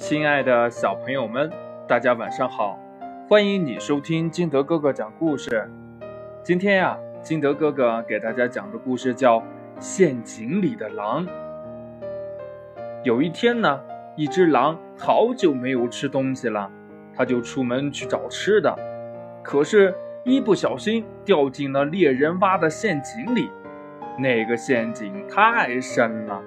[0.00, 1.52] 亲爱的小朋友们，
[1.86, 2.78] 大家晚上好！
[3.28, 5.70] 欢迎你收听金德哥哥讲故事。
[6.42, 9.38] 今天呀，金德哥哥给大家讲的故事叫
[9.78, 11.26] 《陷阱里的狼》。
[13.04, 13.78] 有一天呢，
[14.16, 16.68] 一只狼好久没有吃东西了，
[17.14, 18.74] 它就出门去找吃的，
[19.44, 19.94] 可是，
[20.24, 23.50] 一不小心掉进了猎人挖的陷阱里。
[24.18, 26.42] 那个陷阱太深了。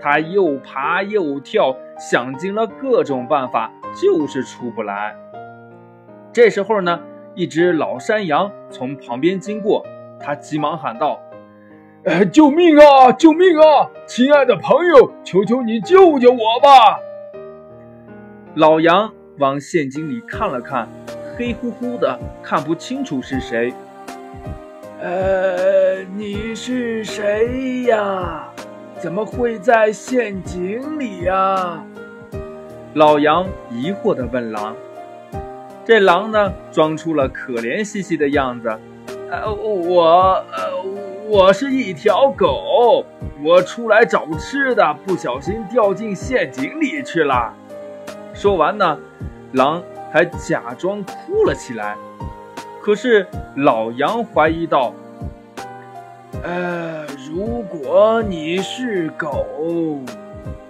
[0.00, 5.16] 他又爬又跳，想尽了各种办法，就是出不来。
[6.32, 7.00] 这时候呢，
[7.34, 9.84] 一只老山羊从旁边经过，
[10.20, 11.20] 他急忙喊道
[12.04, 13.10] ：“呃，救命啊！
[13.12, 13.90] 救命啊！
[14.06, 16.98] 亲爱的朋友，求求你救救我吧！”
[18.54, 20.88] 老羊往陷阱里看了看，
[21.36, 23.72] 黑乎乎的，看不清楚是谁。
[25.00, 28.45] 呃，你是谁呀？
[29.06, 31.80] 怎么会在陷阱里呀？
[32.94, 34.74] 老杨疑惑地问狼。
[35.84, 38.76] 这狼呢，装出了可怜兮兮的样子。
[39.30, 40.04] 呃，我，
[40.50, 40.84] 呃，
[41.28, 43.06] 我是一条狗，
[43.44, 47.54] 我出来找吃的，不小心掉进陷阱里去了。
[48.34, 48.98] 说完呢，
[49.52, 49.80] 狼
[50.10, 51.96] 还假装哭了起来。
[52.82, 54.92] 可是老杨怀疑道。
[56.46, 59.98] 呃，如果你是狗，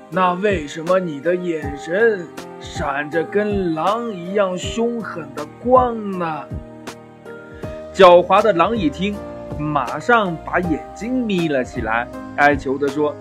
[0.08, 2.27] 那为什么你的眼神
[2.58, 6.44] 闪着跟狼一样凶狠的光呢？
[7.92, 9.16] 狡猾的狼一听，
[9.58, 13.14] 马上把眼睛眯了起来，哀求地说：“，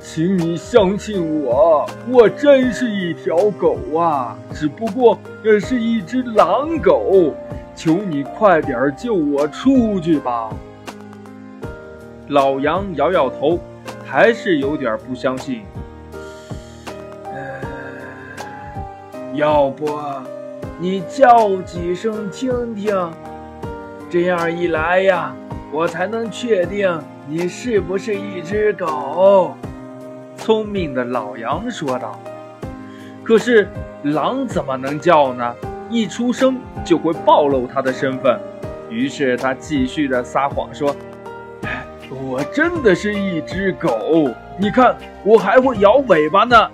[0.00, 5.18] 请你相信我，我真是一条狗啊，只不过
[5.60, 7.34] 是一只狼狗，
[7.74, 10.48] 求你快点救我出去吧。”
[12.28, 13.58] 老杨摇摇头，
[14.04, 15.62] 还是有点不相信。
[17.24, 17.60] 呃，
[19.34, 19.86] 要不
[20.80, 22.94] 你叫几声听听，
[24.10, 25.32] 这样一来呀，
[25.72, 29.54] 我才能确定你是不是一只狗。
[30.36, 32.18] 聪明的老杨说道。
[33.22, 33.68] 可是
[34.02, 35.54] 狼怎么能叫呢？
[35.88, 38.36] 一出声就会暴露他的身份。
[38.90, 40.94] 于是他继续的撒谎说。
[42.10, 46.70] 我真的是一只狗，你看我还会摇尾巴呢。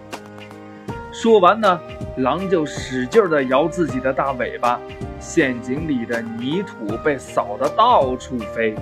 [1.12, 1.80] 说完呢，
[2.18, 4.78] 狼就使劲地摇自己的大尾巴，
[5.20, 8.74] 陷阱里的泥土被扫得到处飞。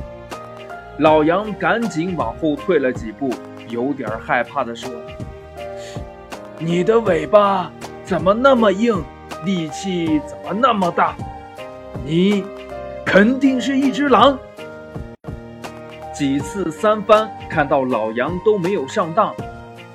[0.99, 3.31] 老杨赶紧往后退了几步，
[3.69, 4.91] 有点害怕地说
[6.59, 7.71] ：“你的尾巴
[8.05, 9.03] 怎么那么硬，
[9.45, 11.15] 力气怎么那么大？
[12.05, 12.45] 你
[13.05, 14.39] 肯定是一只狼。”
[16.21, 19.35] 几次三番，看到老杨都没有上当，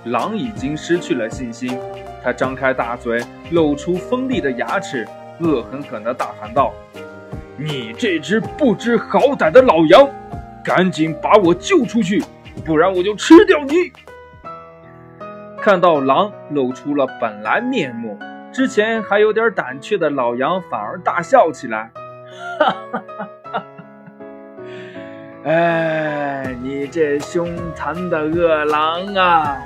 [0.06, 1.80] 狼已经失去了信心。
[2.24, 5.08] 他张开大嘴，露出锋利的牙齿，
[5.40, 6.74] 恶狠狠地大喊道
[7.56, 10.09] ：“你这只不知好歹的老羊，
[10.63, 12.24] 赶紧把我救出去，
[12.66, 13.92] 不然我就吃掉你！”
[15.62, 18.18] 看到狼露出了本来面目，
[18.52, 21.92] 之前还有点胆怯的老杨反而大笑起来，
[22.57, 23.28] 哈哈哈。
[25.45, 29.61] 哎，你这凶残的恶狼啊！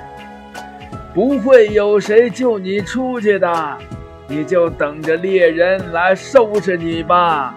[1.14, 3.78] 不会有谁救你出去的，
[4.26, 7.54] 你就等着猎人来收拾你吧，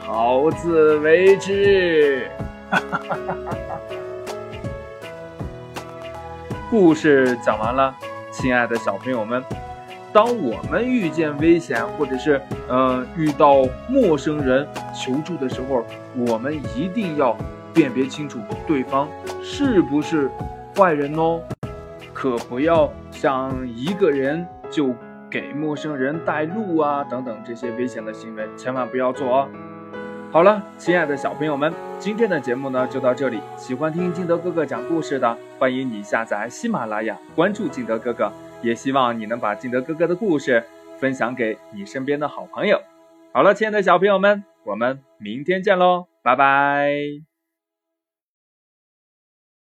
[0.00, 2.26] 好自为之。
[6.70, 7.94] 故事讲完了，
[8.30, 9.44] 亲爱的小朋友们。
[10.12, 15.84] 当我们遇见危险，或者是呃遇到陌生人求助的时候，
[16.14, 17.36] 我们一定要
[17.72, 19.08] 辨别清楚对方
[19.42, 20.30] 是不是
[20.76, 21.40] 坏人哦，
[22.12, 24.94] 可不要像一个人就
[25.30, 29.48] 给陌生人带路啊等等这些危险的行为，千万不要做哦。
[30.30, 33.40] 好了，亲爱的小朋友们，今天的节目呢就到这里。
[33.56, 38.30] 喜欢听金德哥哥讲故事的，欢迎你下载喜马拉雅，关注金德哥哥。
[38.62, 40.64] 也希望你能把敬德哥哥的故事
[40.98, 42.80] 分享给你身边的好朋友。
[43.32, 47.31] 好了，亲爱的小朋友们，我们明天见喽，拜拜。